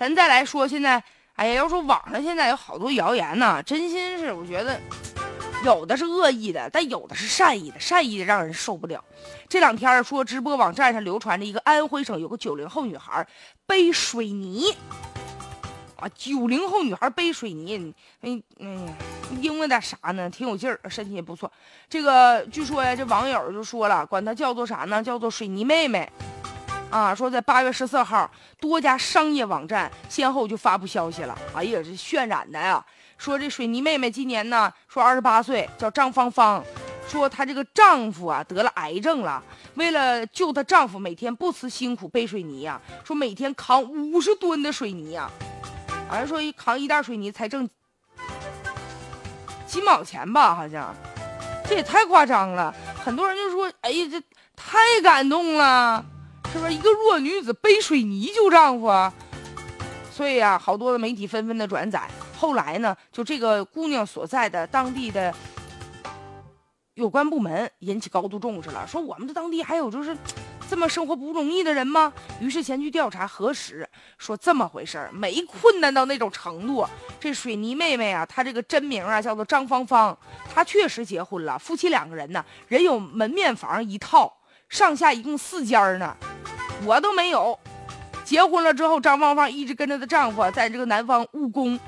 [0.00, 0.92] 咱再来说现在，
[1.34, 4.80] 哎呀，要说网上现在有好多谣言呢，真心是我觉得
[5.62, 9.04] 有的是恶意的，但有的是善意的，善意的让人受不了。
[9.46, 13.26] 这两天说直播网站上流传着一个安徽省有个九零后女孩
[13.66, 14.74] 背水泥。
[15.96, 18.88] 啊，九零后女孩背水泥，哎，嗯，
[19.42, 20.30] 因为点啥呢？
[20.30, 21.52] 挺有劲儿，身体也不错。
[21.90, 25.02] 这个据说呀，这网友就说了，管她叫做啥呢？
[25.02, 26.10] 叫做水泥妹妹。
[26.90, 28.28] 啊，说在八月十四号，
[28.60, 31.38] 多家商业网站先后就发布消息了。
[31.54, 32.84] 哎呀，这渲染的呀，
[33.16, 36.62] 说这水泥妹妹今年呢，说二十八岁，叫张芳芳，
[37.08, 39.42] 说她这个丈夫啊得了癌症了，
[39.74, 45.30] 为了救她丈夫，每天不辞辛苦背水泥呀，说每天扛五十吨的水泥呀。
[46.08, 47.68] 好像说一扛一袋水泥才挣
[49.64, 50.92] 几毛钱吧，好像，
[51.68, 52.74] 这也太夸张了。
[53.04, 54.20] 很多人就说：“哎呀，这
[54.56, 56.04] 太感动了，
[56.52, 56.72] 是不是？
[56.74, 59.12] 一个弱女子背水泥救丈夫啊。”
[60.10, 62.08] 所以啊，好多的媒体纷纷的转载。
[62.36, 65.34] 后来呢，就这个姑娘所在的当地的
[66.94, 70.16] 有关部门引起高度重视了，说我们这当地还有就是。
[70.68, 72.12] 这么生活不容易的人吗？
[72.38, 73.84] 于是前去调查核实，
[74.18, 76.86] 说这么回事儿，没困难到那种程度。
[77.18, 80.16] 这水泥妹妹啊，她这个真名啊叫做张芳芳，
[80.54, 84.32] 她确实结婚了，夫妻两个人呢，人有门面房一套，
[84.68, 86.16] 上下一共四间呢。
[86.84, 87.58] 我都没有。
[88.24, 91.78] 结婚了之后，张芳芳一直跟着她丈夫在这个南方务工，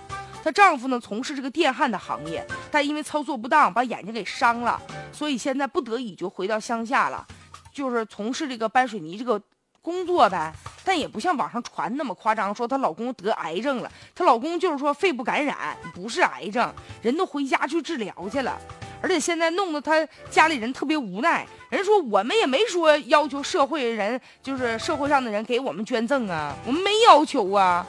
[0.43, 4.81] 她丈夫呢从事这个电焊的行业，但因为操作不当把眼睛给伤了，
[5.13, 7.25] 所以现在不得已就回到乡下了。
[7.73, 9.41] 就是从事这个搬水泥这个
[9.81, 10.53] 工作呗，
[10.85, 13.91] 但也不像网上传那么夸张，说她老公得癌症了。
[14.15, 15.57] 她老公就是说肺部感染，
[15.95, 18.59] 不是癌症，人都回家去治疗去了。
[19.01, 21.47] 而且现在弄得她家里人特别无奈。
[21.73, 27.87] 人说我们也没说要求社会人，就是社会上的人给我们捐赠啊，我们没要求啊，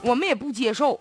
[0.00, 0.98] 我们也不接受。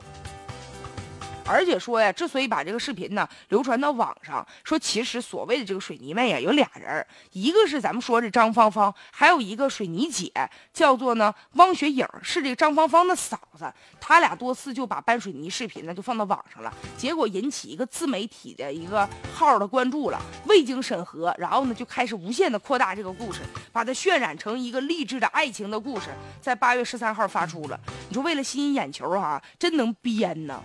[1.47, 10.31] 而且说呀，之所以把这个视频呢流传到网上，说其实所谓的这个水泥妹呀，有俩人，一个是咱们说这张芳芳，还有一个水泥姐，
[10.73, 13.71] 叫做呢汪雪颖，是这个张芳芳的嫂子。
[14.01, 23.41] 他俩多次就把搬水泥视频呢就放到网上了，结果引起一个自媒体的一个号的关注了，未经审核，然后呢就开始无限的扩大这个故事，
[23.71, 26.07] 把它渲染成一个励志的爱情的故事，
[26.41, 27.79] 在八月十三号发出了。
[28.09, 30.61] 你说为了吸引眼球哈，真能编呢。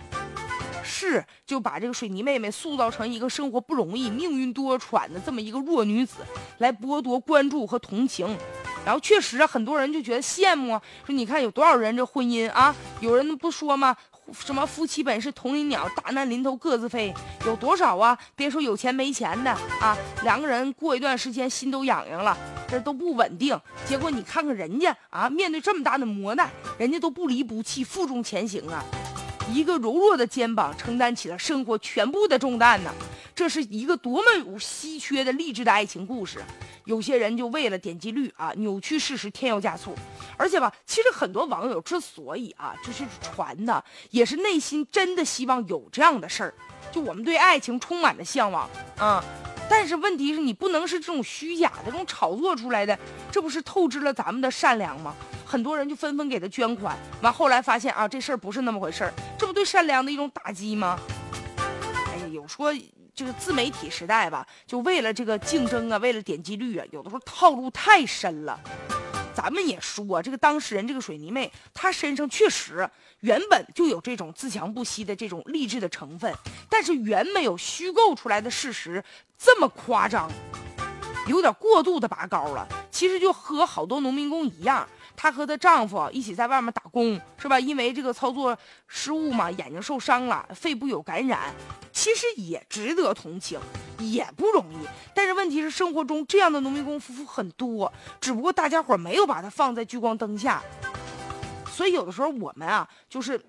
[1.01, 6.17] 是，就把这个水泥妹妹塑造成一个生活不容易、命运多舛的这么一个弱女子，
[6.59, 8.37] 来剥夺关注和同情。
[8.85, 13.97] 然后确实啊，很多人就觉得羡慕，说你看有多少人这婚姻啊，有人不说吗？
[14.31, 17.11] 什么夫妻本是同林鸟，大难临头各自飞。
[17.47, 18.15] 有多少啊？
[18.35, 22.37] 别说有钱没钱的啊，两个人过一段时间心都痒痒了，
[22.67, 23.59] 这都不稳定。
[23.87, 26.47] 结果你看看人家啊，面对这么大的磨难，
[26.77, 28.85] 人家都不离不弃，负重前行啊。
[29.53, 32.93] 一个柔弱的肩膀承担起了生活全部的重担呢，
[33.35, 36.39] 这是一个多么有稀缺的励志的爱情故事。
[36.85, 39.93] 有些人就为了点击率啊，扭曲事实，添油加醋。
[40.37, 46.53] 而且吧，其实很多网友之所以啊，就是传的，也是内心真的希望有这样的事儿。
[46.91, 49.23] 就我们对爱情充满了向往啊，
[49.69, 52.97] 但是问题是你不能是这种虚假的、这种炒作出来的，
[53.31, 55.15] 这不是透支了咱们的善良吗？
[55.51, 60.97] 很多人就纷纷给他捐款，完后来发现啊，这事儿不是那么回事儿，这不对善良的一种打击吗？
[62.07, 62.73] 哎呀，有说
[63.13, 68.57] 这个自媒体时代吧，就为了这个竞争啊，为了点击率啊，有的时候套路太深了。
[69.35, 72.89] 咱们也说，这个当事人这个水泥妹，她身上确实
[73.19, 76.33] 原本就有这种自强不息的这种励志的成分，
[76.69, 79.03] 但是远没有虚构出来的事实
[79.37, 80.31] 这么夸张，
[81.27, 82.65] 有点过度的拔高了。
[82.89, 84.87] 其实就和好多农民工一样。
[85.21, 87.59] 她和她丈夫一起在外面打工，是吧？
[87.59, 91.53] 因为这个操作失误嘛，眼睛受伤了，肺部有感染，
[91.93, 93.59] 其实也值得同情，
[93.99, 94.77] 也不容易。
[95.13, 100.59] 但是问题是，生活中这样的农民工夫妇很多，只不过大家伙没有把它放在聚光灯下。
[101.71, 103.39] 所以有的时候我们啊，就是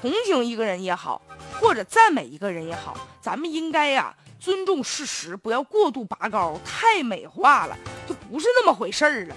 [0.00, 1.20] 同情一个人也好，
[1.60, 7.76] 或者赞美一个人也好，咱们应该呀尊重事实，不要过度拔高，太美化了，
[8.06, 9.34] 就不是那么回事儿了。